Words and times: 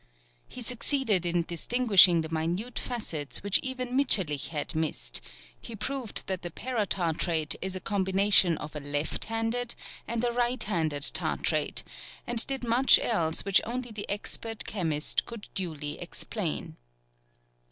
He 0.47 0.61
succeeded 0.61 1.27
in 1.27 1.43
distinguishing 1.43 2.21
the 2.21 2.29
minute 2.33 2.79
facets 2.79 3.43
which 3.43 3.59
even 3.61 3.95
Mitscherlich 3.95 4.47
had 4.47 4.73
missed; 4.73 5.21
he 5.59 5.75
proved 5.75 6.25
that 6.25 6.41
the 6.41 6.49
paratartrate 6.49 7.55
is 7.61 7.75
a 7.75 7.79
combination 7.79 8.57
of 8.57 8.75
a 8.75 8.79
left 8.79 9.25
handed 9.25 9.75
and 10.07 10.23
a 10.25 10.31
right 10.31 10.63
handed 10.63 11.03
tartrate, 11.13 11.83
and 12.25 12.47
did 12.47 12.63
much 12.63 12.97
else 12.97 13.45
which 13.45 13.61
only 13.63 13.91
the 13.91 14.09
expert 14.09 14.65
chemist 14.65 15.27
could 15.27 15.49
duly 15.53 15.99
explain. 15.99 16.77